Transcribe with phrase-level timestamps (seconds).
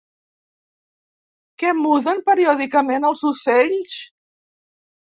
[1.65, 4.05] Què muden periòdicament els ocells?